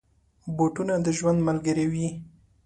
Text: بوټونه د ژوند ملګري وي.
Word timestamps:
بوټونه 0.55 0.93
د 1.05 1.07
ژوند 1.17 1.39
ملګري 1.47 1.85
وي. 1.93 2.07